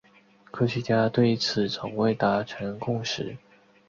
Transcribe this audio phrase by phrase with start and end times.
[0.49, 3.37] 科学家对此从未达成共识。